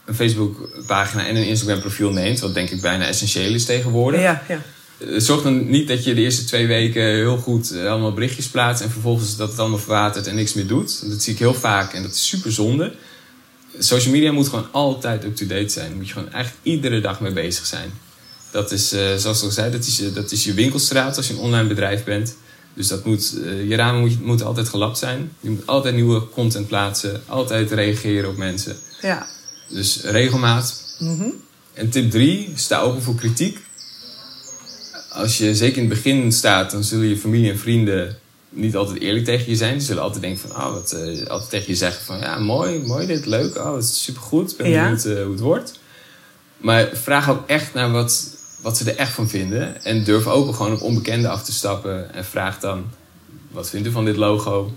[0.10, 4.22] een Facebook-pagina en een Instagram-profiel neemt, wat denk ik bijna essentieel is tegenwoordig.
[4.22, 4.62] ja, ja.
[5.18, 8.84] Zorg dan niet dat je de eerste twee weken heel goed eh, allemaal berichtjes plaatst
[8.84, 11.10] en vervolgens dat het allemaal verwatert en niks meer doet.
[11.10, 12.94] Dat zie ik heel vaak en dat is super zonde.
[13.78, 15.88] Social media moet gewoon altijd up-to-date zijn.
[15.88, 17.92] Daar moet je gewoon eigenlijk iedere dag mee bezig zijn.
[18.52, 21.28] Dat is, eh, zoals ik al zei, dat is, je, dat is je winkelstraat als
[21.28, 22.36] je een online bedrijf bent.
[22.74, 25.32] Dus dat moet, eh, je ramen moet, moeten altijd gelapt zijn.
[25.40, 27.22] Je moet altijd nieuwe content plaatsen.
[27.26, 28.76] Altijd reageren op mensen.
[29.02, 29.28] ja.
[29.70, 30.84] Dus regelmaat.
[31.74, 33.60] En tip 3, sta open voor kritiek.
[35.10, 38.18] Als je zeker in het begin staat, dan zullen je familie en vrienden
[38.50, 39.74] niet altijd eerlijk tegen je zijn.
[39.78, 42.80] Die zullen altijd denken van, oh, wat, eh, altijd tegen je zeggen van, ja, mooi,
[42.80, 44.52] mooi dit, leuk, oh, het is supergoed.
[44.52, 44.84] Ik ben Ja.
[44.84, 45.80] benieuwd eh, hoe het wordt.
[46.58, 48.28] Maar vraag ook echt naar wat,
[48.62, 49.84] wat ze er echt van vinden.
[49.84, 52.14] En durf ook gewoon op onbekende af te stappen.
[52.14, 52.86] En vraag dan,
[53.52, 54.74] wat vindt u van dit logo?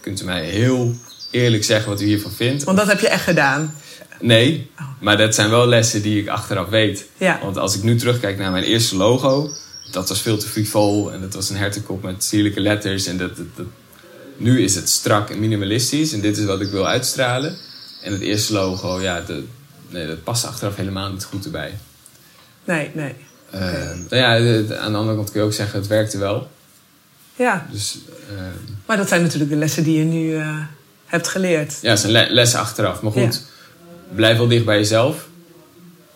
[0.00, 0.94] Kunt u mij heel
[1.30, 2.64] eerlijk zeggen wat u hiervan vindt?
[2.64, 3.74] Want dat heb je echt gedaan.
[4.20, 7.06] Nee, maar dat zijn wel lessen die ik achteraf weet.
[7.16, 7.38] Ja.
[7.42, 9.50] Want als ik nu terugkijk naar mijn eerste logo,
[9.90, 13.06] dat was veel te frivol en dat was een hertenkop met sierlijke letters.
[13.06, 13.66] En dat, dat, dat-
[14.36, 17.56] nu is het strak en minimalistisch en dit is wat ik wil uitstralen.
[18.02, 19.44] En het eerste logo, ja, de,
[19.88, 21.78] nee, dat past achteraf helemaal niet goed erbij.
[22.64, 23.14] Nee, nee.
[23.50, 23.60] Eh,
[24.10, 24.34] nou ja,
[24.78, 26.50] aan de andere kant kun je ook zeggen, het werkte wel.
[27.36, 27.98] Ja, Dus
[28.30, 28.34] eh,
[28.86, 30.58] maar dat zijn natuurlijk de lessen die je nu eh,
[31.06, 31.78] hebt geleerd.
[31.82, 33.02] ja, het zijn le- lessen achteraf.
[33.02, 33.42] Maar goed,
[34.14, 35.26] blijf wel dicht bij jezelf.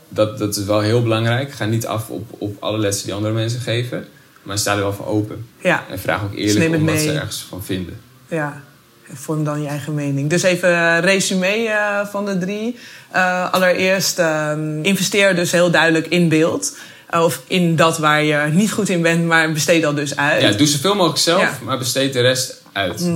[0.09, 1.53] Dat, dat is wel heel belangrijk.
[1.53, 4.07] Ga niet af op, op alle lessen die andere mensen geven.
[4.43, 5.47] Maar sta er wel voor open.
[5.63, 7.05] Ja, En vraag ook Dus eerlijk om wat mee.
[7.07, 8.01] ze ergens van vinden.
[8.29, 8.63] ja.
[9.11, 10.31] En Vorm dan je eigen mening.
[10.31, 12.77] Dus even eh, resume eh, van de drie.
[13.11, 16.77] Eh, allereerst, ehm, investeer dus heel duidelijk in beeld.
[17.11, 20.43] Eh, of in dat waar je niet goed in bent, maar besteed dat dus uit.
[20.43, 21.59] Ja, doe zoveel mogelijk zelf, Ja.
[21.65, 23.11] maar besteed de rest uit.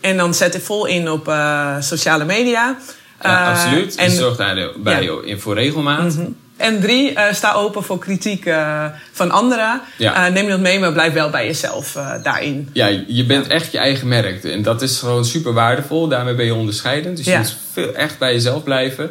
[0.00, 1.32] En dan zet er vol in op
[1.80, 2.76] sociale media.
[3.22, 3.94] Ja, Eh, absoluut.
[3.94, 5.10] En zorg daarbij Ja.
[5.24, 6.14] in voor regelmaat.
[6.56, 9.80] en drie, eh, sta open voor kritiek eh, van anderen.
[9.98, 10.26] Ja.
[10.26, 12.68] Eh, neem dat mee, maar blijf wel bij jezelf daarin.
[12.72, 14.44] Ja, je bent echt je eigen merk.
[14.44, 16.08] En dat is gewoon super waardevol.
[16.08, 17.16] Daarmee ben je onderscheidend.
[17.16, 17.32] Dus Ja.
[17.32, 19.10] je moet veel, echt bij jezelf blijven.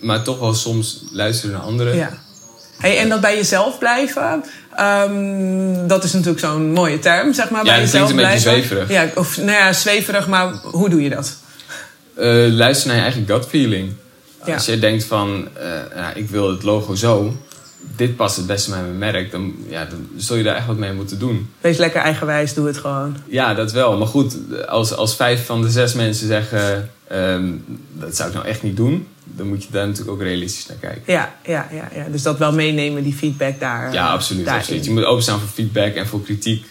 [0.00, 1.96] Maar toch wel soms luisteren naar anderen.
[1.96, 2.10] Ja.
[2.78, 4.44] Hey, en dat bij jezelf blijven,
[4.74, 7.64] ehm, dat is natuurlijk zo'n mooie term, zeg maar.
[7.64, 8.68] Ja, bij dat jezelf klinkt een beetje blijven.
[8.76, 9.12] zweverig.
[9.14, 11.36] Ja, of nou ja, zweverig, maar hoe doe je dat?
[12.16, 13.92] Eh, luister naar je eigen gut feeling.
[14.46, 14.54] Ja.
[14.54, 17.36] Als je denkt van, eh, ja, ik wil het logo zo.
[17.96, 19.30] Dit past het beste bij mijn merk.
[19.30, 21.50] Dan, ja, dan zul je daar echt wat mee moeten doen.
[21.60, 23.16] Wees lekker eigenwijs, doe het gewoon.
[23.28, 23.96] Ja, dat wel.
[23.98, 26.90] Maar goed, als, als vijf van de zes mensen zeggen...
[27.08, 27.44] ehm,
[27.92, 29.06] dat zou ik nou echt niet doen...
[29.24, 31.02] dan moet je daar natuurlijk ook realistisch naar kijken.
[31.12, 32.06] Ja, ja, ja, ja.
[32.10, 33.92] dus dat wel meenemen, die feedback daar.
[33.92, 34.62] Ja, absoluut, daarin.
[34.62, 34.84] absoluut.
[34.84, 36.66] Je moet openstaan voor feedback en voor kritiek.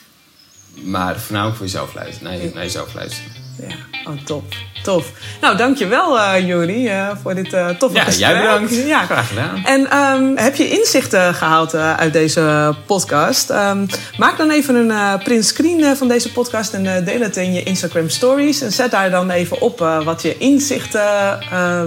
[0.84, 2.31] Maar voornamelijk voor jezelf luisteren.
[2.31, 3.31] Naar, je- naar jezelf luisteren.
[3.57, 4.43] Ja, oh, top.
[4.83, 5.11] Tof.
[5.41, 8.29] Nou, dankjewel uh, Juri eh, voor dit eh toffe Ja, gesprek.
[8.29, 8.75] jij bedankt.
[8.85, 9.05] Ja.
[9.05, 9.63] Graag gedaan.
[9.65, 13.49] En ehm, heb je inzichten gehaald eh, uit deze podcast?
[13.49, 13.85] Ehm,
[14.17, 18.09] maak dan even een print screen van deze podcast en deel het in je Instagram
[18.09, 18.61] stories.
[18.61, 21.03] En zet daar dan even op wat je inzichten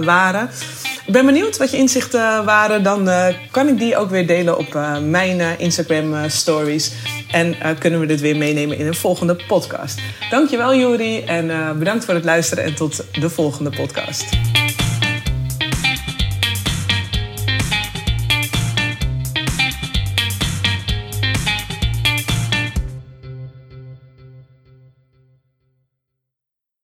[0.05, 0.49] waren.
[1.05, 2.83] Ik ben benieuwd wat je inzichten waren.
[2.83, 3.09] Dan
[3.51, 6.91] kan ik die ook weer delen op mijn Instagram stories.
[7.31, 9.99] En kunnen we dit weer meenemen in een volgende podcast.
[10.29, 14.25] Dankjewel Juri en bedankt voor het luisteren en tot de volgende podcast.